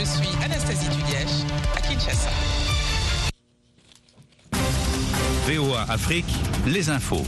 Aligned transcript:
Je 0.00 0.06
suis 0.06 0.30
Anastasie 0.42 0.88
Tudièche 0.88 1.44
à 1.76 1.80
Kinshasa. 1.82 2.30
VOA 5.44 5.82
Afrique, 5.90 6.24
les 6.66 6.88
infos 6.88 7.20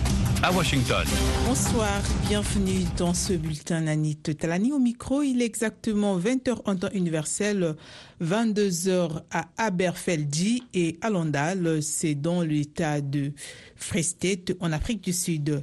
à 0.43 0.51
Washington. 0.51 1.05
Bonsoir, 1.47 2.01
bienvenue 2.27 2.87
dans 2.97 3.13
ce 3.13 3.35
bulletin 3.35 3.83
Nanit 3.83 4.17
Talani 4.17 4.73
au 4.73 4.79
micro. 4.79 5.21
Il 5.21 5.43
est 5.43 5.45
exactement 5.45 6.19
20h 6.19 6.63
en 6.65 6.77
temps 6.77 6.89
universel, 6.95 7.77
22h 8.23 9.21
à 9.31 9.49
Aberfeldy 9.59 10.63
et 10.73 10.97
à 11.03 11.11
Landal. 11.11 11.83
C'est 11.83 12.15
dans 12.15 12.41
l'état 12.41 13.03
de 13.03 13.33
Free 13.77 14.03
State 14.03 14.53
en 14.61 14.73
Afrique 14.73 15.05
du 15.05 15.13
Sud. 15.13 15.63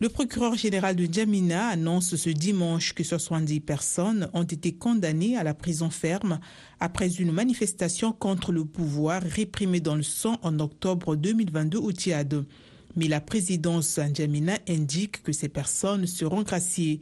Le 0.00 0.08
procureur 0.08 0.54
général 0.54 0.94
de 0.94 1.12
Djamina 1.12 1.66
annonce 1.66 2.14
ce 2.14 2.30
dimanche 2.30 2.92
que 2.92 3.02
70 3.02 3.58
personnes 3.58 4.30
ont 4.32 4.44
été 4.44 4.70
condamnées 4.70 5.36
à 5.36 5.42
la 5.42 5.54
prison 5.54 5.90
ferme 5.90 6.38
après 6.78 7.16
une 7.16 7.32
manifestation 7.32 8.12
contre 8.12 8.52
le 8.52 8.64
pouvoir 8.64 9.20
réprimée 9.22 9.80
dans 9.80 9.96
le 9.96 10.04
sang 10.04 10.38
en 10.42 10.60
octobre 10.60 11.16
2022 11.16 11.78
au 11.78 11.90
Tchad. 11.90 12.44
Mais 12.94 13.08
la 13.08 13.20
présidence 13.20 13.98
N'Djamena 13.98 14.58
indique 14.68 15.24
que 15.24 15.32
ces 15.32 15.48
personnes 15.48 16.06
seront 16.06 16.42
graciées. 16.42 17.00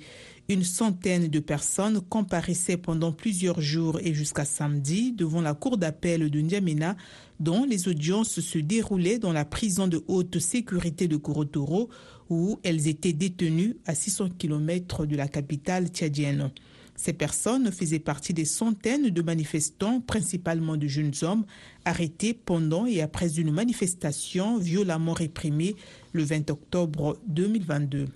Une 0.49 0.65
centaine 0.65 1.29
de 1.29 1.41
personnes 1.41 2.01
comparaissaient 2.01 2.77
pendant 2.77 3.13
plusieurs 3.13 3.61
jours 3.61 3.99
et 4.03 4.15
jusqu'à 4.15 4.45
samedi 4.47 5.13
devant 5.13 5.43
la 5.43 5.53
cour 5.55 5.77
d'appel 5.77 6.31
de 6.31 6.41
N'Djamena 6.41 6.97
dont 7.41 7.65
les 7.65 7.89
audiences 7.89 8.41
se 8.41 8.59
déroulaient 8.59 9.19
dans 9.19 9.33
la 9.33 9.45
prison 9.45 9.87
de 9.87 10.03
haute 10.09 10.39
sécurité 10.39 11.09
de 11.09 11.17
Korotoro 11.17 11.91
où 12.31 12.59
elles 12.63 12.89
étaient 12.89 13.13
détenues 13.13 13.77
à 13.87 13.95
600 13.95 14.31
km 14.39 15.07
de 15.07 15.17
la 15.17 15.29
capitale 15.29 15.89
tchadienne. 15.89 16.51
Ces 16.97 17.13
personnes 17.13 17.71
faisaient 17.71 17.99
partie 17.99 18.33
des 18.33 18.47
centaines 18.47 19.11
de 19.11 19.23
manifestants, 19.23 20.01
principalement 20.01 20.77
de 20.77 20.87
jeunes 20.87 21.13
hommes, 21.23 21.45
arrêtés 21.85 22.33
pendant 22.33 22.87
et 22.87 23.03
après 23.03 23.39
une 23.39 23.53
manifestation 23.53 24.59
violemment 24.59 25.13
réprimée 25.13 25.77
le 26.13 26.25
20 26.25 26.51
octobre 26.51 27.19
2022. 27.27 28.07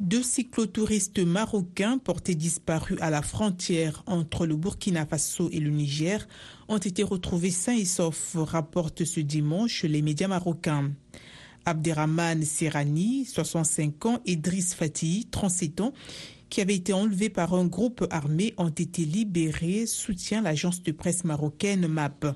Deux 0.00 0.22
cyclotouristes 0.22 1.18
marocains 1.18 1.98
portés 1.98 2.34
disparus 2.34 2.98
à 3.00 3.10
la 3.10 3.22
frontière 3.22 4.02
entre 4.06 4.46
le 4.46 4.56
Burkina 4.56 5.04
Faso 5.06 5.48
et 5.52 5.60
le 5.60 5.70
Niger 5.70 6.26
ont 6.68 6.78
été 6.78 7.02
retrouvés 7.02 7.50
sains 7.50 7.76
et 7.76 7.84
saufs, 7.84 8.36
rapportent 8.36 9.04
ce 9.04 9.20
dimanche 9.20 9.84
les 9.84 10.02
médias 10.02 10.28
marocains. 10.28 10.92
Abderrahman 11.66 12.44
Serrani, 12.44 13.24
65 13.24 14.06
ans, 14.06 14.20
et 14.24 14.36
Driss 14.36 14.72
Fatih, 14.72 15.26
37 15.32 15.80
ans, 15.80 15.92
qui 16.48 16.60
avaient 16.60 16.76
été 16.76 16.92
enlevés 16.92 17.28
par 17.28 17.54
un 17.54 17.66
groupe 17.66 18.06
armé, 18.10 18.54
ont 18.56 18.68
été 18.68 19.04
libérés, 19.04 19.86
soutient 19.86 20.42
l'agence 20.42 20.84
de 20.84 20.92
presse 20.92 21.24
marocaine 21.24 21.88
MAP. 21.88 22.26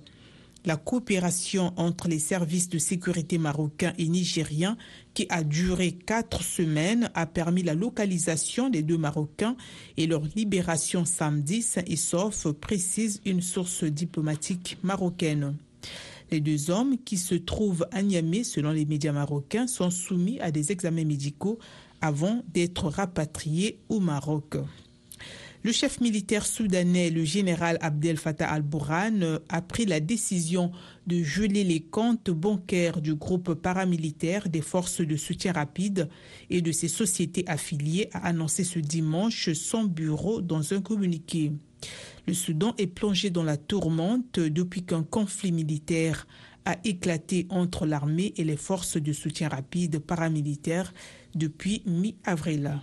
La 0.64 0.76
coopération 0.76 1.72
entre 1.76 2.08
les 2.08 2.18
services 2.18 2.68
de 2.68 2.78
sécurité 2.78 3.38
marocains 3.38 3.94
et 3.98 4.08
nigériens, 4.08 4.76
qui 5.14 5.26
a 5.30 5.44
duré 5.44 5.92
quatre 5.92 6.42
semaines, 6.42 7.08
a 7.14 7.24
permis 7.24 7.62
la 7.62 7.74
localisation 7.74 8.68
des 8.68 8.82
deux 8.82 8.98
Marocains 8.98 9.56
et 9.96 10.08
leur 10.08 10.22
libération 10.36 11.04
samedi 11.04 11.62
sain 11.62 11.82
et 11.86 11.96
sauf, 11.96 12.48
précise 12.52 13.22
une 13.24 13.42
source 13.42 13.84
diplomatique 13.84 14.76
marocaine. 14.82 15.54
Les 16.30 16.40
deux 16.40 16.70
hommes 16.70 16.96
qui 17.04 17.16
se 17.16 17.34
trouvent 17.34 17.86
à 17.90 18.02
Niamey, 18.02 18.44
selon 18.44 18.70
les 18.70 18.84
médias 18.84 19.10
marocains, 19.10 19.66
sont 19.66 19.90
soumis 19.90 20.38
à 20.40 20.52
des 20.52 20.70
examens 20.70 21.04
médicaux 21.04 21.58
avant 22.00 22.42
d'être 22.54 22.88
rapatriés 22.88 23.80
au 23.88 23.98
Maroc. 23.98 24.56
Le 25.62 25.72
chef 25.72 26.00
militaire 26.00 26.46
soudanais, 26.46 27.10
le 27.10 27.24
général 27.24 27.78
Abdel 27.82 28.16
Fattah 28.16 28.48
al-Bourhan, 28.48 29.40
a 29.48 29.60
pris 29.60 29.84
la 29.86 29.98
décision 29.98 30.70
de 31.06 31.22
geler 31.22 31.64
les 31.64 31.80
comptes 31.80 32.30
bancaires 32.30 33.00
du 33.00 33.14
groupe 33.14 33.52
paramilitaire 33.54 34.48
des 34.48 34.62
forces 34.62 35.00
de 35.00 35.16
soutien 35.16 35.52
rapide 35.52 36.08
et 36.48 36.62
de 36.62 36.72
ses 36.72 36.88
sociétés 36.88 37.44
affiliées, 37.46 38.08
a 38.12 38.28
annoncé 38.28 38.62
ce 38.62 38.78
dimanche 38.78 39.52
son 39.52 39.84
bureau 39.84 40.40
dans 40.40 40.72
un 40.72 40.80
communiqué. 40.80 41.52
Le 42.26 42.34
Soudan 42.34 42.74
est 42.78 42.86
plongé 42.86 43.30
dans 43.30 43.42
la 43.42 43.56
tourmente 43.56 44.38
depuis 44.38 44.84
qu'un 44.84 45.02
conflit 45.02 45.52
militaire 45.52 46.26
a 46.64 46.76
éclaté 46.84 47.46
entre 47.50 47.86
l'armée 47.86 48.32
et 48.36 48.44
les 48.44 48.56
forces 48.56 48.96
de 48.96 49.12
soutien 49.12 49.48
rapide 49.48 49.98
paramilitaires 49.98 50.92
depuis 51.34 51.82
mi-avril. 51.86 52.78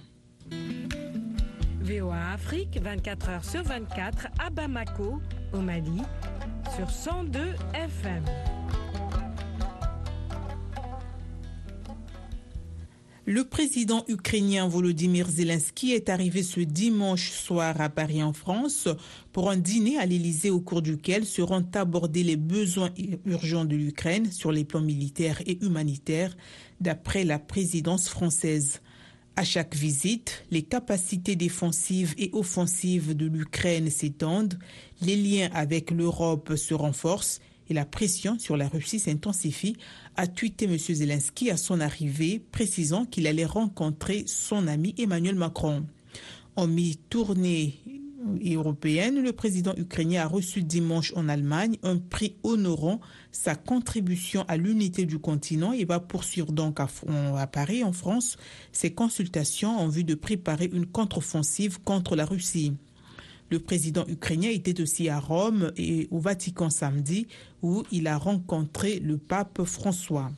VOA 1.81 2.34
Afrique, 2.34 2.80
24 2.81 3.30
heures 3.30 3.46
sur 3.46 3.63
24 3.63 4.28
à 4.40 4.50
Bamako, 4.50 5.22
au 5.53 5.59
Mali, 5.59 6.02
sur 6.75 6.90
102 6.90 7.40
FM. 7.74 8.24
Le 13.30 13.44
président 13.44 14.06
ukrainien 14.08 14.70
Volodymyr 14.70 15.30
Zelensky 15.30 15.92
est 15.92 16.08
arrivé 16.08 16.44
ce 16.44 16.62
dimanche 16.62 17.32
soir 17.32 17.82
à 17.82 17.90
Paris 17.90 18.24
en 18.24 18.32
France 18.32 18.88
pour 19.34 19.50
un 19.50 19.58
dîner 19.58 19.98
à 19.98 20.06
l'Élysée 20.06 20.50
au 20.50 20.62
cours 20.62 20.82
duquel 20.82 21.26
seront 21.26 21.66
abordés 21.74 22.24
les 22.24 22.38
besoins 22.38 22.90
urgents 23.26 23.66
de 23.66 23.76
l'Ukraine 23.76 24.32
sur 24.32 24.54
les 24.54 24.64
plans 24.64 24.80
militaires 24.80 25.42
et 25.46 25.62
humanitaires 25.62 26.38
d'après 26.80 27.26
la 27.26 27.38
présidence 27.38 28.08
française. 28.08 28.80
À 29.36 29.44
chaque 29.44 29.76
visite, 29.76 30.46
les 30.50 30.64
capacités 30.64 31.36
défensives 31.36 32.16
et 32.18 32.30
offensives 32.32 33.14
de 33.14 33.26
l'Ukraine 33.26 33.90
s'étendent, 33.90 34.58
les 35.02 35.18
liens 35.18 35.50
avec 35.54 35.92
l'Europe 35.92 36.56
se 36.56 36.74
renforcent 36.74 37.42
et 37.70 37.74
la 37.74 37.86
pression 37.86 38.40
sur 38.40 38.58
la 38.58 38.68
Russie 38.68 39.00
s'intensifie, 39.00 39.76
a 40.16 40.28
tweeté 40.28 40.66
M. 40.66 40.78
Zelensky 40.78 41.52
à 41.52 41.58
son 41.58 41.80
arrivée, 41.80 42.42
précisant 42.52 43.06
qu'il 43.06 43.28
allait 43.28 43.46
rencontrer 43.46 44.24
son 44.26 44.68
ami 44.68 44.96
Emmanuel 44.98 45.36
Macron. 45.36 45.86
En 46.56 46.68
mi-tournée 46.68 47.80
européenne, 48.44 49.22
le 49.22 49.32
président 49.32 49.74
ukrainien 49.78 50.24
a 50.24 50.28
reçu 50.28 50.64
dimanche 50.64 51.14
en 51.16 51.30
Allemagne 51.30 51.78
un 51.84 51.98
prix 51.98 52.36
honorant 52.44 53.00
sa 53.32 53.56
contribution 53.56 54.44
à 54.48 54.58
l'unité 54.58 55.06
du 55.06 55.20
continent 55.20 55.74
et 55.74 55.86
va 55.86 56.00
poursuivre 56.00 56.52
donc 56.52 56.80
à, 56.80 56.88
à, 57.36 57.48
Paris, 57.48 57.84
en 57.84 57.94
France, 57.94 58.38
ses 58.72 58.92
consultations 58.92 59.78
en 59.78 59.88
vue 59.88 60.04
de 60.04 60.16
préparer 60.16 60.70
une 60.72 60.86
contre-offensive 60.86 61.80
contre 61.84 62.16
la 62.16 62.26
Russie. 62.26 62.74
Le 63.50 63.59
président 63.59 64.06
ukrainien 64.08 64.50
était 64.50 64.81
aussi 64.81 65.08
à 65.08 65.19
Rome 65.19 65.72
et 65.78 66.08
au 66.12 66.19
Vatican 66.19 66.69
samedi 66.69 67.28
où 67.62 67.84
il 67.91 68.08
a 68.08 68.18
rencontré 68.18 69.00
le 69.00 69.18
pape 69.18 69.63
François. 69.63 70.31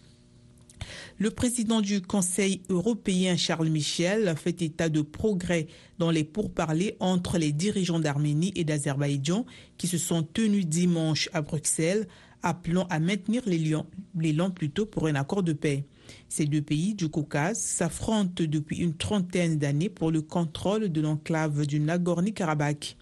Le 1.17 1.31
président 1.31 1.81
du 1.81 2.01
Conseil 2.01 2.61
européen 2.69 3.35
Charles 3.35 3.69
Michel 3.69 4.33
fait 4.37 4.61
état 4.61 4.89
de 4.89 5.01
progrès 5.01 5.67
dans 5.97 6.11
les 6.11 6.23
pourparlers 6.23 6.95
entre 6.99 7.37
les 7.37 7.51
dirigeants 7.51 7.99
d'Arménie 7.99 8.53
et 8.55 8.63
d'Azerbaïdjan 8.63 9.45
qui 9.77 9.87
se 9.87 9.97
sont 9.97 10.23
tenus 10.23 10.67
dimanche 10.67 11.29
à 11.33 11.41
Bruxelles, 11.41 12.07
appelant 12.41 12.87
à 12.89 12.99
maintenir 12.99 13.41
l'élan 13.45 14.51
plutôt 14.51 14.85
pour 14.85 15.07
un 15.07 15.15
accord 15.15 15.43
de 15.43 15.53
paix. 15.53 15.83
Ces 16.27 16.45
deux 16.45 16.61
pays 16.61 16.93
du 16.95 17.09
Caucase 17.09 17.59
s'affrontent 17.59 18.43
depuis 18.47 18.77
une 18.77 18.95
trentaine 18.95 19.57
d'années 19.57 19.89
pour 19.89 20.11
le 20.11 20.21
contrôle 20.21 20.89
de 20.89 21.01
l'enclave 21.01 21.65
du 21.65 21.79
Nagorno-Karabakh. 21.79 22.95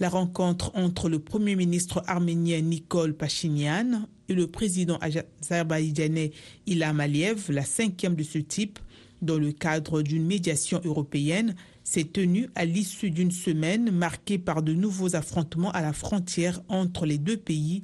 La 0.00 0.08
rencontre 0.08 0.70
entre 0.74 1.08
le 1.08 1.18
Premier 1.18 1.56
ministre 1.56 2.04
arménien 2.06 2.60
Nicole 2.60 3.14
Pachinian 3.14 4.06
et 4.28 4.34
le 4.34 4.46
président 4.46 4.98
azerbaïdjanais 4.98 6.30
Ilham 6.66 7.00
Aliyev, 7.00 7.50
la 7.50 7.64
cinquième 7.64 8.14
de 8.14 8.22
ce 8.22 8.38
type, 8.38 8.78
dans 9.22 9.38
le 9.38 9.50
cadre 9.50 10.02
d'une 10.02 10.24
médiation 10.24 10.80
européenne, 10.84 11.56
s'est 11.82 12.04
tenue 12.04 12.48
à 12.54 12.64
l'issue 12.64 13.10
d'une 13.10 13.32
semaine 13.32 13.90
marquée 13.90 14.38
par 14.38 14.62
de 14.62 14.72
nouveaux 14.72 15.16
affrontements 15.16 15.72
à 15.72 15.82
la 15.82 15.92
frontière 15.92 16.62
entre 16.68 17.04
les 17.04 17.18
deux 17.18 17.36
pays 17.36 17.82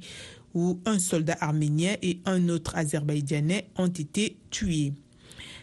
où 0.53 0.79
un 0.85 0.99
soldat 0.99 1.35
arménien 1.41 1.97
et 2.01 2.19
un 2.23 2.47
autre 2.47 2.77
azerbaïdjanais 2.77 3.67
ont 3.77 3.87
été 3.87 4.37
tués. 4.51 4.93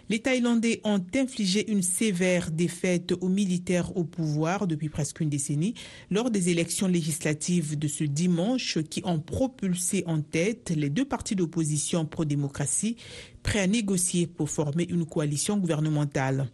Les 0.09 0.19
Thaïlandais 0.19 0.81
ont 0.85 1.03
infligé 1.15 1.71
une 1.71 1.83
sévère 1.83 2.51
défaite 2.51 3.13
aux 3.21 3.29
militaires 3.29 3.97
au 3.97 4.05
pouvoir 4.05 4.67
depuis 4.67 4.89
presque 4.89 5.21
une 5.21 5.29
décennie 5.29 5.75
lors 6.11 6.31
des 6.31 6.49
élections 6.49 6.89
législatives 6.89 7.79
de 7.79 7.89
ce 7.89 8.05
dimanche 8.05 8.79
qui 8.91 9.03
ont 9.05 9.21
propulsé 9.21 10.03
en 10.07 10.21
tête 10.21 10.73
les 10.77 10.91
deux 10.91 11.05
partis 11.05 11.37
d'opposition 11.37 12.05
pro-démocratie 12.05 12.97
prêts 13.43 13.61
à 13.61 13.67
négocier 13.67 14.27
pour 14.27 14.51
former 14.51 14.87
une 14.89 15.07
coalition 15.07 15.57
gouvernementale. 15.57 16.51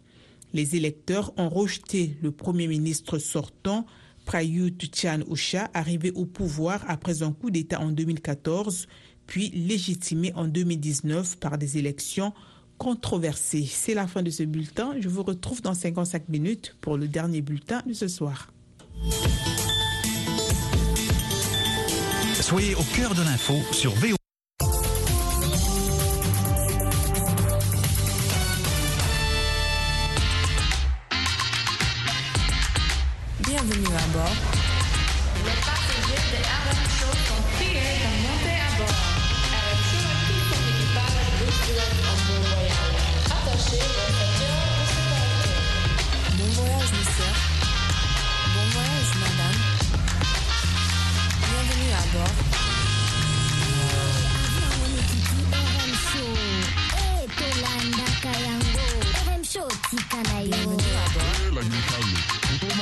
Les 0.53 0.75
électeurs 0.75 1.33
ont 1.37 1.49
rejeté 1.49 2.17
le 2.21 2.31
Premier 2.31 2.67
ministre 2.67 3.17
sortant 3.17 3.85
Prayut 4.25 4.77
Chan 4.93 5.21
Ocha, 5.27 5.69
arrivé 5.73 6.11
au 6.11 6.25
pouvoir 6.25 6.83
après 6.87 7.23
un 7.23 7.31
coup 7.31 7.49
d'État 7.49 7.81
en 7.81 7.91
2014, 7.91 8.87
puis 9.25 9.49
légitimé 9.49 10.31
en 10.33 10.47
2019 10.47 11.37
par 11.39 11.57
des 11.57 11.77
élections 11.77 12.33
controversée. 12.79 13.67
C'est 13.69 13.93
la 13.93 14.07
fin 14.07 14.23
de 14.23 14.31
ce 14.31 14.41
bulletin. 14.41 14.95
Je 14.99 15.09
vous 15.09 15.21
retrouve 15.21 15.61
dans 15.61 15.75
55 15.75 16.29
minutes 16.29 16.75
pour 16.81 16.97
le 16.97 17.07
dernier 17.07 17.41
bulletin 17.41 17.83
de 17.85 17.93
ce 17.93 18.07
soir. 18.07 18.51
Soyez 22.41 22.73
au 22.73 22.83
cœur 22.95 23.13
de 23.13 23.21
l'info 23.21 23.53
sur 23.71 23.91
VO. 23.91 24.18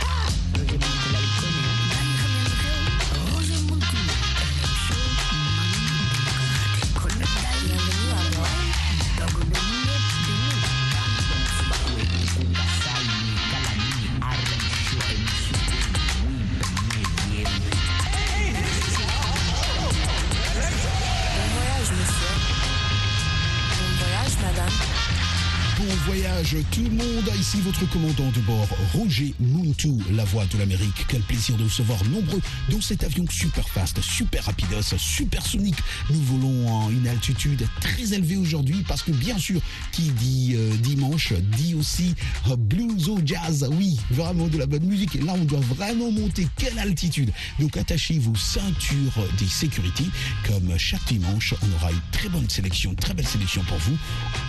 ici 27.55 27.61
votre 27.61 27.89
commandant 27.89 28.31
de 28.31 28.39
bord, 28.41 28.67
Roger 28.93 29.33
Muntu, 29.39 29.89
la 30.11 30.23
voix 30.25 30.45
de 30.45 30.57
l'Amérique. 30.57 31.05
Quel 31.07 31.21
plaisir 31.21 31.55
de 31.55 31.63
vous 31.63 31.69
recevoir 31.69 32.03
nombreux 32.05 32.41
dans 32.69 32.81
cet 32.81 33.03
avion 33.03 33.25
super 33.29 33.67
fast, 33.67 34.01
super 34.01 34.45
rapidos, 34.45 34.97
supersonique. 34.97 35.77
Nous 36.09 36.21
volons 36.21 36.87
à 36.87 36.91
une 36.91 37.07
altitude 37.07 37.67
très 37.81 38.13
élevée 38.13 38.37
aujourd'hui 38.37 38.83
parce 38.87 39.03
que 39.03 39.11
bien 39.11 39.37
sûr, 39.37 39.61
qui 39.91 40.09
dit 40.11 40.53
euh, 40.55 40.75
dimanche, 40.77 41.33
dit 41.57 41.75
aussi 41.75 42.15
euh, 42.49 42.55
blues 42.55 43.09
au 43.09 43.19
jazz. 43.23 43.67
Oui, 43.71 43.99
vraiment 44.11 44.47
de 44.47 44.57
la 44.57 44.65
bonne 44.65 44.85
musique. 44.85 45.15
Et 45.15 45.21
là, 45.21 45.33
on 45.35 45.45
doit 45.45 45.59
vraiment 45.59 46.11
monter. 46.11 46.47
Quelle 46.57 46.79
altitude 46.79 47.31
Donc 47.59 47.77
attachez 47.77 48.19
vos 48.19 48.35
ceintures 48.35 49.27
des 49.37 49.47
sécurités. 49.47 50.05
Comme 50.47 50.77
chaque 50.77 51.05
dimanche, 51.07 51.53
on 51.61 51.75
aura 51.75 51.91
une 51.91 52.01
très 52.11 52.29
bonne 52.29 52.49
sélection, 52.49 52.93
très 52.95 53.13
belle 53.13 53.27
sélection 53.27 53.63
pour 53.63 53.77
vous. 53.77 53.97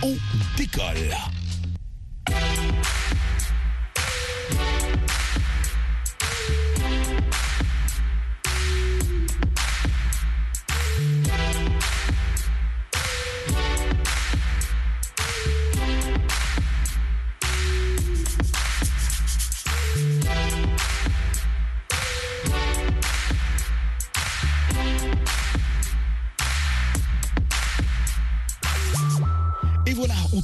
On 0.03 0.15
décolle. 0.57 1.15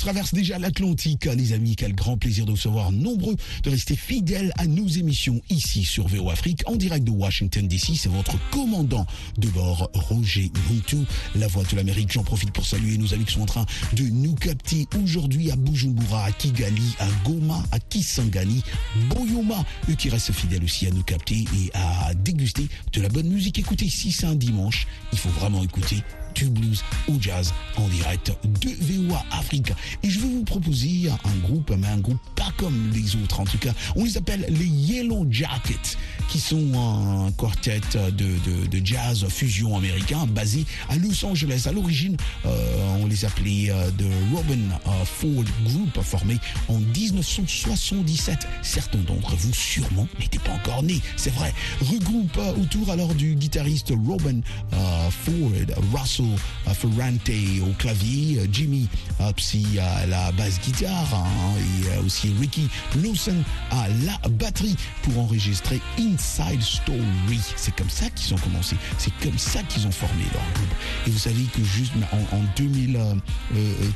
Traverse 0.03 0.33
déjà 0.33 0.59
l'Atlantique, 0.59 1.29
les 1.33 1.53
amis. 1.53 1.77
Quel 1.77 1.95
grand 1.95 2.17
plaisir 2.17 2.43
de 2.43 2.49
vous 2.49 2.57
recevoir 2.57 2.91
nombreux, 2.91 3.37
de 3.63 3.69
rester 3.69 3.95
fidèles 3.95 4.51
à 4.57 4.67
nos 4.67 4.85
émissions 4.85 5.39
ici 5.49 5.85
sur 5.85 6.09
VO 6.09 6.29
Afrique, 6.29 6.61
en 6.65 6.75
direct 6.75 7.05
de 7.05 7.11
Washington 7.11 7.65
DC. 7.69 7.95
C'est 7.95 8.09
votre 8.09 8.37
commandant 8.51 9.05
de 9.37 9.47
bord, 9.47 9.89
Roger 9.93 10.51
Muntu, 10.69 10.97
la 11.35 11.47
voix 11.47 11.63
de 11.63 11.77
l'Amérique. 11.77 12.11
J'en 12.11 12.23
profite 12.23 12.51
pour 12.51 12.65
saluer 12.65 12.97
nos 12.97 13.13
amis 13.13 13.23
qui 13.23 13.35
sont 13.35 13.43
en 13.43 13.45
train 13.45 13.65
de 13.93 14.03
nous 14.03 14.35
capter 14.35 14.89
aujourd'hui 15.01 15.51
à 15.51 15.55
Bujumbura, 15.55 16.25
à 16.25 16.31
Kigali, 16.33 16.97
à 16.99 17.07
Goma, 17.23 17.63
à 17.71 17.79
Kisangani, 17.79 18.61
Boyoma, 19.07 19.63
eux 19.89 19.95
qui 19.95 20.09
restent 20.09 20.33
fidèles 20.33 20.65
aussi 20.65 20.85
à 20.85 20.91
nous 20.91 21.03
capter 21.03 21.45
et 21.55 21.71
à 21.75 22.13
déguster 22.13 22.67
de 22.91 23.01
la 23.01 23.07
bonne 23.07 23.29
musique. 23.29 23.57
Écoutez, 23.57 23.87
si 23.87 24.11
c'est 24.11 24.25
un 24.25 24.35
dimanche, 24.35 24.85
il 25.13 25.17
faut 25.17 25.29
vraiment 25.29 25.63
écouter 25.63 26.03
du 26.33 26.49
blues 26.49 26.83
au 27.07 27.13
jazz 27.19 27.53
en 27.77 27.87
direct 27.87 28.31
de 28.61 28.69
VOA 28.81 29.23
Afrique. 29.31 29.71
Et 30.03 30.09
je 30.09 30.19
vais 30.19 30.27
vous 30.27 30.43
proposer 30.43 31.09
un 31.09 31.47
groupe, 31.47 31.71
mais 31.77 31.87
un 31.87 31.97
groupe 31.97 32.19
pas 32.35 32.51
comme 32.57 32.91
les 32.93 33.15
autres 33.15 33.39
en 33.39 33.45
tout 33.45 33.57
cas. 33.57 33.73
On 33.95 34.03
les 34.03 34.17
appelle 34.17 34.45
les 34.49 34.65
Yellow 34.65 35.25
Jackets, 35.29 35.97
qui 36.29 36.39
sont 36.39 36.73
un 36.75 37.31
quartet 37.31 37.81
de, 37.95 38.67
de, 38.67 38.85
jazz 38.85 39.25
fusion 39.29 39.77
américain 39.77 40.25
basé 40.27 40.65
à 40.89 40.97
Los 40.97 41.25
Angeles. 41.25 41.63
À 41.67 41.71
l'origine, 41.71 42.17
euh, 42.45 42.97
on 43.01 43.07
les 43.07 43.25
appelait 43.25 43.69
euh, 43.69 43.89
de 43.91 44.05
Robin 44.33 44.59
euh, 44.87 45.05
Ford 45.05 45.43
Group, 45.65 46.01
formé 46.01 46.37
en 46.67 46.79
1977. 46.79 48.47
Certains 48.61 48.99
d'entre 48.99 49.35
vous 49.35 49.53
sûrement 49.53 50.07
n'étaient 50.19 50.39
pas 50.39 50.51
encore 50.51 50.83
nés, 50.83 51.01
c'est 51.15 51.33
vrai. 51.33 51.53
Regroupe 51.81 52.39
autour 52.59 52.89
alors 52.89 53.13
du 53.13 53.35
guitariste 53.35 53.93
Robin 54.07 54.41
Ford, 54.71 55.51
Russell 55.93 56.22
euh, 56.25 56.73
Ferrante 56.73 57.29
au 57.61 57.73
clavier, 57.77 58.39
euh, 58.39 58.47
Jimmy 58.51 58.87
à 59.19 60.05
la 60.07 60.31
basse 60.33 60.59
guitare 60.61 61.13
hein, 61.13 61.25
et 61.57 61.87
euh, 61.87 62.05
aussi 62.05 62.33
Ricky 62.39 62.67
Lawson 63.01 63.35
à 63.71 63.87
la 64.05 64.17
batterie 64.29 64.75
pour 65.03 65.19
enregistrer 65.19 65.81
Inside 65.97 66.61
Story. 66.61 67.39
C'est 67.55 67.75
comme 67.75 67.89
ça 67.89 68.09
qu'ils 68.09 68.33
ont 68.33 68.37
commencé, 68.37 68.75
c'est 68.97 69.13
comme 69.21 69.37
ça 69.37 69.61
qu'ils 69.63 69.87
ont 69.87 69.91
formé 69.91 70.23
leur 70.33 70.43
groupe. 70.53 70.73
Et 71.07 71.09
vous 71.09 71.19
savez 71.19 71.43
que 71.55 71.63
juste 71.63 71.93
en, 72.11 72.35
en 72.35 72.41
2003, 72.57 73.13
euh, 73.55 73.89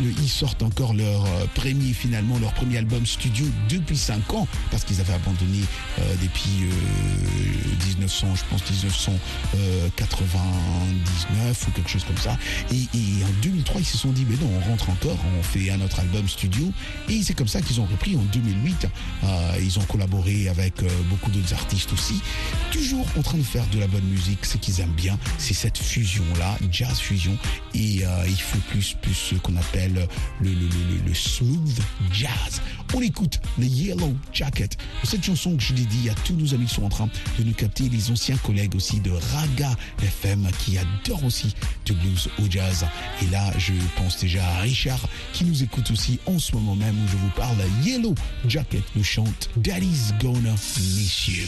ils 0.00 0.28
sortent 0.28 0.62
encore 0.62 0.94
leur 0.94 1.24
euh, 1.24 1.46
premier 1.54 1.92
finalement 1.92 2.38
leur 2.38 2.52
premier 2.54 2.78
album 2.78 3.04
studio 3.06 3.46
depuis 3.68 3.96
5 3.96 4.32
ans 4.34 4.46
parce 4.70 4.84
qu'ils 4.84 5.00
avaient 5.00 5.14
abandonné 5.14 5.60
euh, 5.98 6.14
depuis 6.22 6.64
euh, 6.64 6.70
1900, 7.86 8.28
je 8.34 8.42
pense 8.50 8.62
1999 8.70 11.66
ou 11.66 11.70
quelque 11.72 11.90
chose 11.90 12.04
comme 12.04 12.16
ça. 12.16 12.36
Et, 12.70 12.82
et 12.96 13.24
en 13.24 13.30
2003, 13.42 13.80
ils 13.80 13.84
se 13.84 13.98
sont 13.98 14.12
dit, 14.12 14.24
mais 14.28 14.36
non, 14.36 14.50
on 14.56 14.60
rentre 14.70 14.90
encore, 14.90 15.18
on 15.38 15.42
fait 15.42 15.70
un 15.70 15.80
autre 15.80 16.00
album 16.00 16.28
studio. 16.28 16.72
Et 17.08 17.22
c'est 17.22 17.34
comme 17.34 17.48
ça 17.48 17.60
qu'ils 17.60 17.80
ont 17.80 17.86
repris 17.86 18.16
en 18.16 18.22
2008. 18.32 18.86
Euh, 19.24 19.58
ils 19.60 19.78
ont 19.78 19.84
collaboré 19.84 20.48
avec 20.48 20.82
euh, 20.82 20.88
beaucoup 21.08 21.30
d'autres 21.30 21.54
artistes 21.54 21.92
aussi. 21.92 22.20
Toujours 22.72 23.06
en 23.16 23.22
train 23.22 23.38
de 23.38 23.42
faire 23.42 23.66
de 23.72 23.78
la 23.78 23.86
bonne 23.86 24.04
musique. 24.04 24.44
Ce 24.44 24.56
qu'ils 24.56 24.80
aiment 24.80 24.88
bien, 24.96 25.18
c'est 25.38 25.54
cette 25.54 25.78
fusion-là, 25.78 26.56
jazz 26.70 26.98
fusion. 26.98 27.36
Et 27.74 28.04
euh, 28.04 28.24
il 28.26 28.40
faut 28.40 28.58
plus, 28.70 28.96
plus 29.00 29.14
ce 29.14 29.34
qu'on 29.36 29.56
appelle 29.56 29.87
le, 29.88 30.02
le, 30.40 30.50
le, 30.50 31.06
le 31.06 31.14
smooth 31.14 31.78
jazz. 32.12 32.60
On 32.94 33.00
écoute 33.00 33.40
les 33.58 33.66
Yellow 33.66 34.14
Jacket. 34.32 34.76
Cette 35.04 35.24
chanson 35.24 35.56
que 35.56 35.62
je 35.62 35.74
dit 35.74 36.08
à 36.08 36.14
tous 36.24 36.34
nos 36.34 36.54
amis 36.54 36.66
qui 36.66 36.74
sont 36.74 36.84
en 36.84 36.88
train 36.88 37.08
de 37.38 37.44
nous 37.44 37.52
capter, 37.52 37.88
les 37.88 38.10
anciens 38.10 38.36
collègues 38.38 38.74
aussi 38.74 39.00
de 39.00 39.10
Raga 39.10 39.70
FM 40.02 40.48
qui 40.58 40.78
adorent 40.78 41.24
aussi 41.24 41.54
du 41.84 41.92
blues 41.92 42.28
au 42.38 42.50
jazz. 42.50 42.86
Et 43.22 43.26
là, 43.26 43.52
je 43.58 43.72
pense 43.96 44.18
déjà 44.18 44.46
à 44.46 44.60
Richard 44.60 45.00
qui 45.32 45.44
nous 45.44 45.62
écoute 45.62 45.90
aussi 45.90 46.18
en 46.26 46.38
ce 46.38 46.54
moment 46.54 46.74
même 46.76 46.96
où 47.04 47.08
je 47.08 47.16
vous 47.16 47.30
parle. 47.36 47.56
Yellow 47.82 48.14
Jacket 48.46 48.82
nous 48.96 49.04
chante 49.04 49.50
Daddy's 49.56 50.14
Gonna 50.20 50.52
Miss 50.52 51.28
You. 51.28 51.46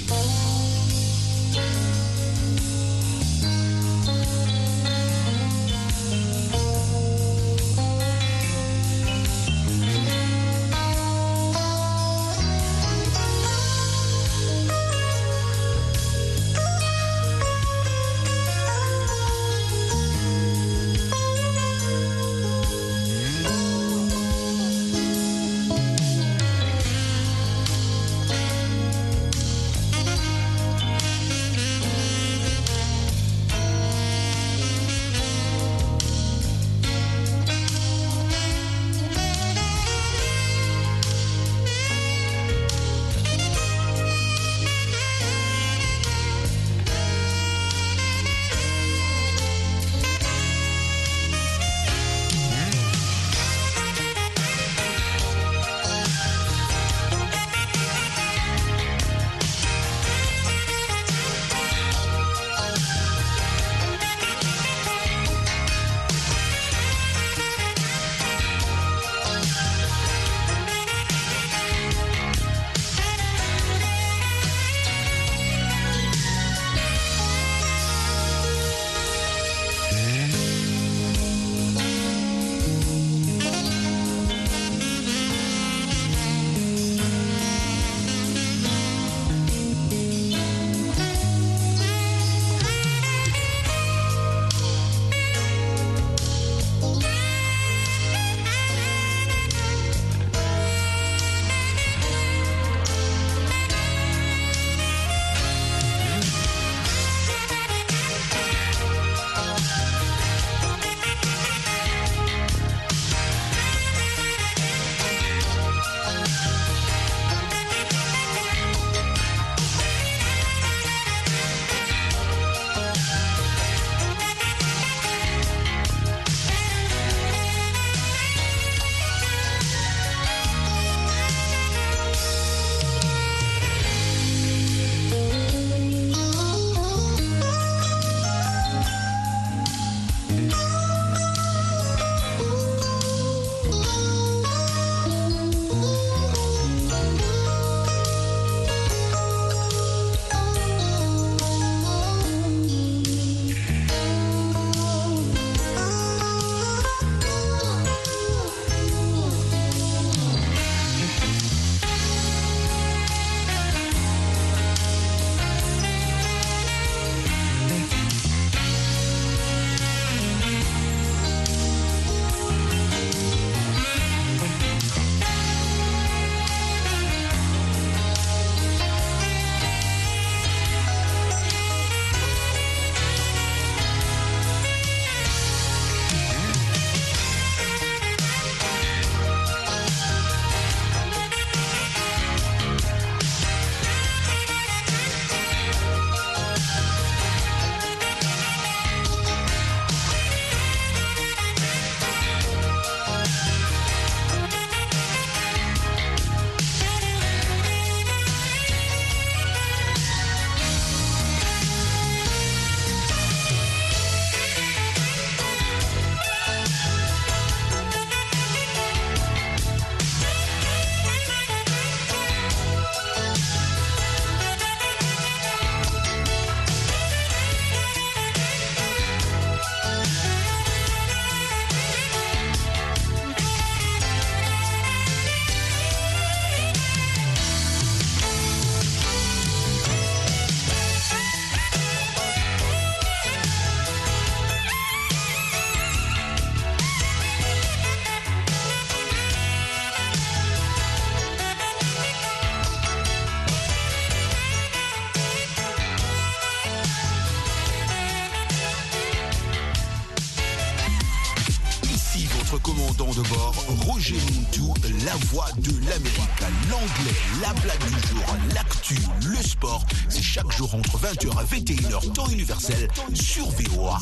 20h 271.10 271.42
et 271.42 271.60
21h, 271.60 272.12
temps 272.12 272.28
universel, 272.28 272.88
sur 273.14 273.44
VOA 273.46 273.98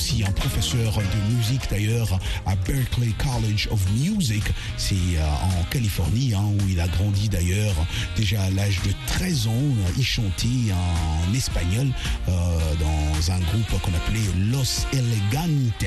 aussi 0.00 0.24
un 0.26 0.32
professeur 0.32 0.96
de 0.96 1.34
musique 1.36 1.60
d'ailleurs 1.70 2.18
à 2.46 2.56
Berklee 2.56 3.12
College 3.18 3.68
of 3.70 3.80
Music. 3.92 4.42
C'est 4.78 4.94
euh, 4.94 5.26
en 5.60 5.62
Californie 5.64 6.32
hein, 6.32 6.42
où 6.58 6.68
il 6.70 6.80
a 6.80 6.88
grandi 6.88 7.28
d'ailleurs. 7.28 7.74
Déjà 8.16 8.40
à 8.42 8.50
l'âge 8.50 8.80
de 8.86 8.92
13 9.08 9.46
ans, 9.48 9.52
il 9.98 10.04
chantait 10.04 10.72
en 10.72 11.34
espagnol 11.34 11.88
euh, 12.28 12.32
dans 12.80 13.30
un 13.32 13.38
groupe 13.40 13.80
qu'on 13.82 13.92
appelait 13.94 14.20
Los 14.50 14.86
Elegantes. 14.94 15.84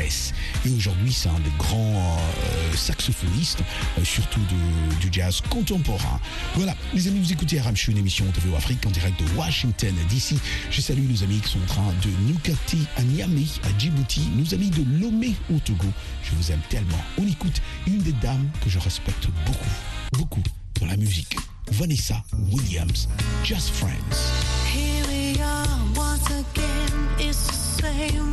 Et 0.65 0.69
aujourd'hui, 0.69 1.11
c'est 1.11 1.29
un 1.29 1.39
des 1.39 1.51
grands 1.57 2.19
euh, 2.19 2.75
saxophonistes, 2.75 3.63
euh, 3.97 4.03
surtout 4.05 4.41
de- 4.41 4.95
du 4.99 5.09
jazz 5.11 5.41
contemporain. 5.49 6.19
Voilà, 6.55 6.75
les 6.93 7.07
amis, 7.07 7.19
vous 7.19 7.31
écoutez 7.33 7.59
Aramchu, 7.59 7.91
une 7.91 7.97
émission 7.97 8.25
de 8.25 8.39
VO 8.47 8.55
Afrique 8.55 8.85
en 8.85 8.91
direct 8.91 9.19
de 9.19 9.25
Washington 9.35 9.93
DC. 10.09 10.35
Je 10.69 10.81
salue 10.81 11.09
nos 11.09 11.23
amis 11.23 11.39
qui 11.39 11.49
sont 11.53 11.59
en 11.63 11.65
train 11.65 11.93
de 12.03 12.39
capter 12.43 12.77
à 12.97 13.01
Niamey, 13.01 13.45
à 13.63 13.79
Djibouti, 13.79 14.02
nos 14.35 14.53
amis 14.53 14.69
de 14.69 14.83
Lomé 14.99 15.35
au 15.53 15.59
Togo. 15.59 15.87
Je 16.23 16.35
vous 16.35 16.51
aime 16.51 16.61
tellement. 16.69 16.97
On 17.17 17.27
écoute 17.27 17.61
une 17.87 17.99
des 17.99 18.11
dames 18.13 18.49
que 18.63 18.69
je 18.69 18.79
respecte 18.79 19.27
beaucoup, 19.45 19.69
beaucoup 20.13 20.41
pour 20.73 20.87
la 20.87 20.97
musique. 20.97 21.35
Vanessa 21.71 22.23
Williams, 22.51 23.07
Just 23.43 23.69
Friends. 23.69 24.31
Here 24.73 25.05
we 25.07 25.39
are 25.41 25.67
once 25.95 26.27
again. 26.29 27.07
It's 27.19 27.47
the 27.47 27.81
same 27.81 28.32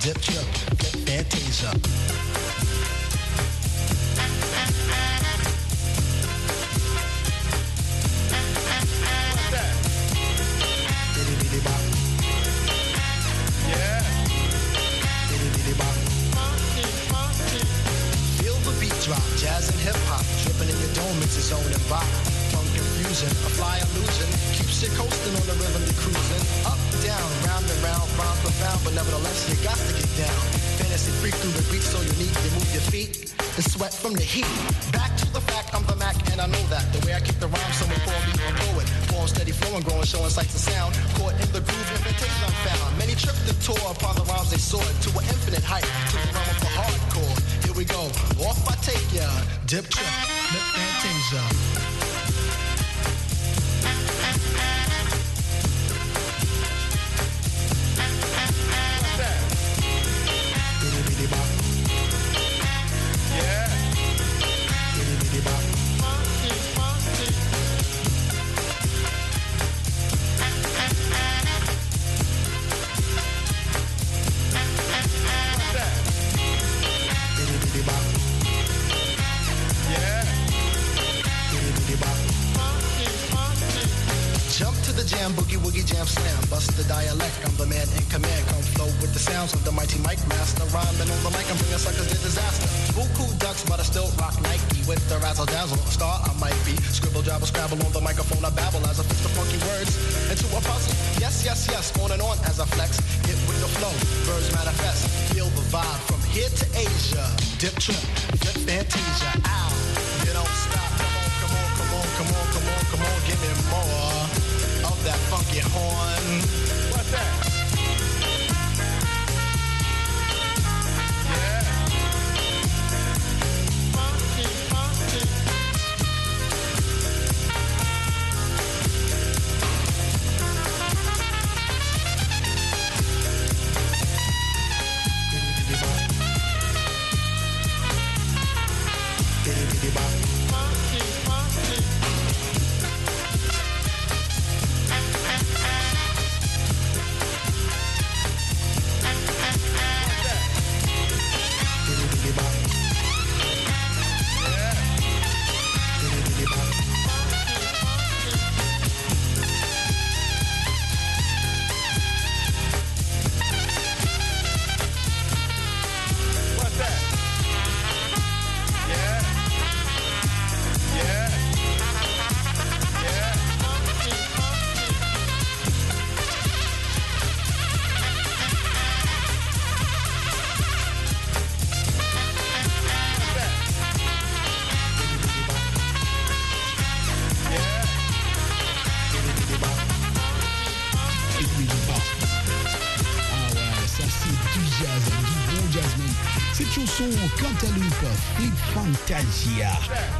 Dip, 0.00 0.20
trip, 0.20 0.44
flip, 0.78 1.08
fantasia. 1.08 1.70
What's 9.18 9.50
that? 9.50 9.74
Bitty 11.14 11.34
bitty 11.42 11.60
bop, 11.64 11.80
Yeah. 13.68 14.02
bitty 15.30 15.48
bitty 15.56 15.74
bop. 15.78 15.96
Feel 18.38 18.54
the 18.66 18.72
beat 18.80 18.94
drop, 19.04 19.22
jazz 19.36 19.68
and 19.70 19.80
hip 19.80 19.96
hop, 20.08 20.24
dripping 20.44 20.68
in 20.74 20.80
your 20.80 20.94
dome, 20.94 21.22
it's 21.22 21.36
its 21.38 21.52
own 21.52 21.72
and 21.72 21.88
bop. 21.88 22.27
A 23.18 23.50
fly 23.58 23.82
illusion, 23.82 24.30
keeps 24.54 24.78
you 24.78 24.94
coasting 24.94 25.34
on 25.34 25.42
the 25.50 25.58
rhythm 25.58 25.82
you're 25.82 25.98
cruising. 26.06 26.44
Up, 26.62 26.78
down, 27.02 27.26
round 27.50 27.66
and 27.66 27.80
round, 27.82 28.06
rhymes 28.14 28.38
profound, 28.46 28.78
but 28.86 28.94
nevertheless 28.94 29.50
you 29.50 29.58
got 29.66 29.74
to 29.74 29.90
get 29.98 30.06
down. 30.14 30.38
Fantasy 30.78 31.10
freak 31.18 31.34
through 31.42 31.50
the 31.58 31.66
beat 31.66 31.82
so 31.82 31.98
unique, 31.98 32.30
you 32.46 32.50
move 32.54 32.70
your 32.70 32.86
feet 32.94 33.34
and 33.58 33.66
sweat 33.66 33.90
from 33.90 34.14
the 34.14 34.22
heat. 34.22 34.46
Back 34.94 35.18
to 35.18 35.26
the 35.34 35.42
fact, 35.50 35.74
I'm 35.74 35.82
the 35.90 35.98
Mac 35.98 36.14
and 36.30 36.38
I 36.38 36.46
know 36.46 36.62
that. 36.70 36.86
The 36.94 37.02
way 37.02 37.18
I 37.18 37.18
kick 37.18 37.42
the 37.42 37.50
rhyme, 37.50 37.72
someone 37.74 37.98
call 38.06 38.22
me 38.22 38.38
a 38.38 38.54
poet. 38.70 38.86
Form 39.10 39.26
steady 39.26 39.50
flowing, 39.50 39.82
growing, 39.82 40.06
showing 40.06 40.30
sights 40.30 40.54
and 40.54 40.62
sound. 40.70 40.94
Caught 41.18 41.34
in 41.42 41.50
the 41.50 41.58
groove, 41.66 41.90
invitation 41.98 42.50
found. 42.62 43.02
Many 43.02 43.18
tripped 43.18 43.42
the 43.50 43.58
tour 43.58 43.82
upon 43.90 44.14
the 44.14 44.30
rhymes 44.30 44.54
they 44.54 44.62
soared 44.62 44.86
to 44.86 45.10
an 45.18 45.26
infinite 45.26 45.66
height, 45.66 45.82
to 45.82 46.16
the 46.22 46.30
realm 46.38 46.46
of 46.54 46.58
the 46.62 46.70
hardcore. 46.70 47.34
Here 47.66 47.74
we 47.74 47.82
go, 47.82 48.14
off 48.46 48.62
I 48.70 48.78
take 48.78 49.10
ya, 49.10 49.26
dip 49.66 49.90
trip, 49.90 50.06
lip 50.54 50.66
fantasia. 50.70 51.97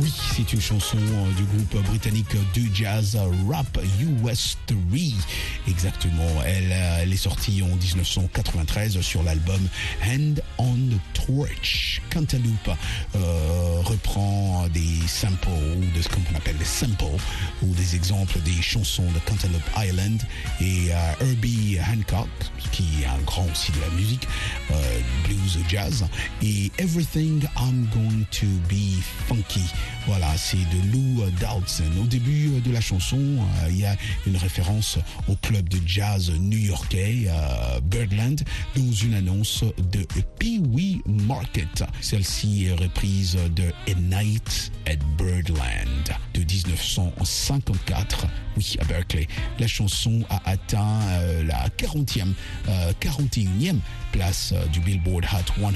Oui, 0.01 0.13
c'est 0.37 0.53
une 0.53 0.61
chanson 0.61 0.99
euh, 0.99 1.33
du 1.37 1.45
groupe 1.45 1.85
britannique 1.87 2.35
de 2.55 2.75
jazz 2.75 3.17
Rap 3.49 3.79
US 4.01 4.59
3. 4.67 4.77
Exactement, 5.69 6.25
elle, 6.47 6.73
euh, 6.73 7.01
elle 7.03 7.13
est 7.13 7.17
sortie 7.17 7.63
en 7.63 7.69
1993 7.69 9.01
sur 9.03 9.23
l'album 9.23 9.61
Hand 10.03 10.43
on 10.57 10.75
the 10.75 10.99
Torch. 11.13 12.01
Cantaloupe 12.11 12.71
euh, 13.15 13.81
reprend 13.85 14.67
des 14.73 15.07
samples, 15.07 15.49
ou 15.49 15.97
de 15.97 16.03
ce 16.03 16.09
qu'on 16.09 16.37
appelle 16.37 16.57
des 16.57 16.65
samples, 16.65 17.05
ou 17.63 17.67
des 17.75 17.95
exemples 17.95 18.41
des 18.41 18.63
chansons 18.63 19.11
de 19.13 19.19
Cantaloupe 19.21 19.63
Island 19.77 20.23
et 20.61 20.89
euh, 20.91 21.13
Herbie 21.21 21.79
Hancock, 21.81 22.29
qui 22.73 23.03
est 23.03 23.07
un 23.07 23.21
grand 23.27 23.47
aussi 23.53 23.71
de 23.73 23.81
la 23.81 23.91
musique, 23.91 24.27
euh, 24.71 25.01
blues 25.25 25.59
jazz, 25.69 26.07
et 26.43 26.71
Everything 26.79 27.43
I'm 27.59 27.87
Going 27.93 28.25
to 28.31 28.47
Be 28.71 29.03
Funky. 29.27 29.65
Voilà, 30.07 30.35
c'est 30.37 30.57
de 30.57 30.93
Lou 30.93 31.25
Dowdson. 31.41 31.85
Au 32.03 32.07
début 32.07 32.61
de 32.65 32.73
la 32.73 32.81
chanson, 32.81 33.19
euh, 33.19 33.69
il 33.69 33.81
y 33.81 33.85
a 33.85 33.97
une 34.27 34.37
référence 34.37 34.99
au 35.29 35.35
club 35.37 35.58
de 35.62 35.79
jazz 35.87 36.31
new-yorkais 36.31 37.27
euh, 37.29 37.81
Birdland 37.81 38.40
dans 38.77 38.92
une 38.92 39.14
annonce 39.14 39.64
de 39.92 40.07
Pee 40.38 40.61
Wee 40.73 41.01
Market. 41.07 41.85
Celle-ci 42.01 42.66
est 42.66 42.75
reprise 42.75 43.37
de 43.57 43.64
A 43.90 43.94
Night 43.94 44.73
at 44.87 44.97
Birdland 45.16 46.16
de 46.35 46.40
1954, 46.40 48.27
oui, 48.57 48.77
à 48.81 48.85
Berkeley. 48.85 49.27
La 49.59 49.66
chanson 49.66 50.25
a 50.31 50.40
atteint 50.49 51.01
euh, 51.21 51.44
la 51.44 51.68
40e, 51.71 52.33
euh, 52.68 52.92
41e 53.01 53.77
place 54.12 54.53
euh, 54.53 54.66
du 54.66 54.81
Billboard 54.81 55.25
Hot 55.25 55.53
100 55.61 55.73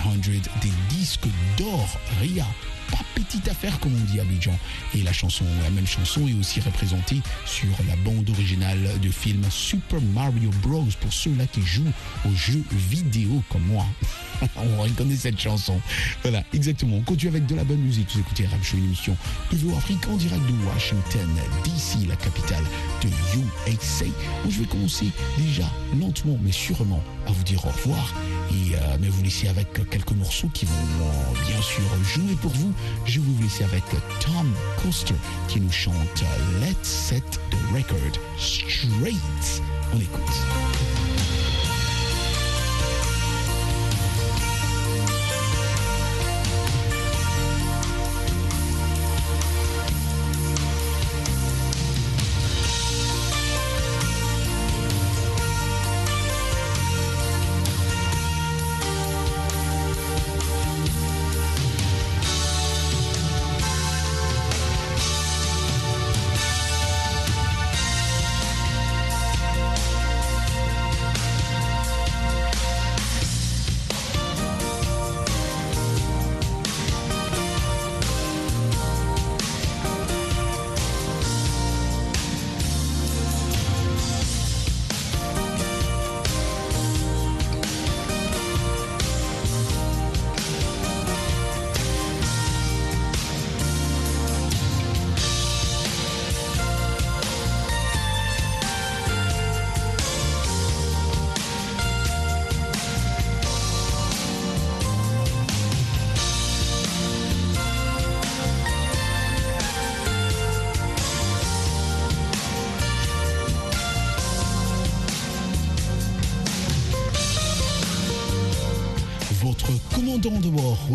des 0.61 0.71
disques 0.97 1.27
d'or. 1.57 1.89
Ria, 2.21 2.47
pas 2.93 3.05
petite 3.15 3.49
affaire 3.49 3.79
comme 3.81 3.93
on 3.95 4.05
dit 4.13 4.21
à 4.21 4.23
Abidjan. 4.23 4.57
Et 4.95 5.03
la 5.03 5.13
chanson, 5.13 5.45
la 5.63 5.71
même 5.71 5.87
chanson 5.87 6.29
est 6.29 6.35
aussi 6.35 6.61
représentée 6.61 7.21
sur 7.47 7.71
la 7.89 7.97
bande 7.97 8.29
originale 8.31 8.99
du 9.01 9.11
film 9.11 9.43
Super 9.51 10.01
Mario 10.15 10.51
Bros. 10.63 10.87
Pour 11.01 11.13
ceux-là 11.13 11.47
qui 11.47 11.63
jouent 11.63 11.93
aux 12.27 12.35
jeux 12.35 12.63
vidéo 12.73 13.43
comme 13.51 13.65
moi. 13.67 13.87
on 14.57 14.83
reconnaît 14.83 15.17
cette 15.17 15.41
chanson. 15.41 15.81
Voilà, 16.23 16.43
exactement. 16.53 16.97
On 16.97 17.03
continue 17.03 17.31
avec 17.31 17.47
de 17.47 17.55
la 17.55 17.65
bonne 17.65 17.81
musique. 17.81 18.09
Vous 18.13 18.21
écoutez 18.21 18.47
Rap 18.47 18.63
Show, 18.63 18.77
une 18.77 18.85
émission 18.85 19.17
de 19.51 19.57
VO 19.57 19.77
Afrique 19.77 20.07
en 20.09 20.17
direct 20.17 20.43
de 20.47 20.67
Washington, 20.67 21.31
DC, 21.65 22.09
la 22.09 22.17
capitale 22.17 22.65
de 23.03 23.09
USA. 23.09 24.05
Où 24.47 24.51
je 24.51 24.61
vais 24.61 24.67
commencer 24.67 25.07
déjà 25.39 25.65
lentement 25.99 26.39
mais 26.43 26.53
sûrement 26.53 27.03
à 27.27 27.33
vous 27.33 27.43
dire 27.45 27.65
au 27.65 27.71
revoir 27.71 28.15
et 28.51 28.75
euh, 28.75 28.97
mais 29.01 29.09
vous 29.09 29.23
laisser 29.23 29.49
avec 29.49 29.73
quelques 29.91 30.13
morceaux 30.13 30.49
qui 30.53 30.67
vont 30.67 30.73
euh, 30.73 31.47
bien 31.49 31.61
sûr 31.63 31.83
jouer 32.05 32.35
pour 32.41 32.53
vous. 32.53 32.73
Je 33.05 33.21
vous 33.21 33.43
laisser 33.43 33.65
avec 33.65 33.85
Tom 34.21 34.53
Coster 34.83 35.15
qui 35.49 35.61
nous 35.61 35.73
chante 35.73 36.25
Let's 36.61 36.89
Set 36.89 37.25
the 37.51 37.57
Record 37.75 38.19
Straight. 38.39 39.63
On 39.95 40.01
écoute. 40.01 40.92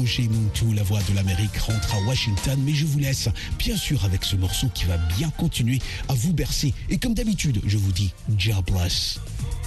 Roger 0.08 0.30
Muntu, 0.30 0.74
la 0.74 0.84
voix 0.84 1.02
de 1.10 1.13
l'Amérique, 1.13 1.58
rentre 1.58 1.93
à 1.93 2.00
Washington, 2.08 2.58
mais 2.65 2.74
je 2.74 2.86
vous 2.86 2.98
laisse 2.98 3.28
bien 3.60 3.76
sûr 3.76 4.06
avec 4.06 4.24
ce 4.24 4.38
morceau 4.38 4.70
qui 4.74 4.86
va 4.86 4.96
bien 5.17 5.30
continuer 5.32 5.82
à 6.08 6.13
vous 6.13 6.32
bercer. 6.32 6.74
Et 6.89 6.98
comme 6.98 7.13
d'habitude, 7.13 7.60
je 7.65 7.78
vous 7.78 7.91
dis, 7.91 8.13
God 8.30 8.63
bless. 8.72 9.20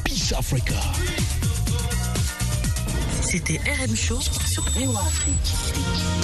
Peace 0.03 0.33
Africa. 0.35 0.81
C'était 3.21 3.59
RM 3.59 3.95
Show 3.95 4.19
sur 4.23 4.67
Afrique. 4.67 6.21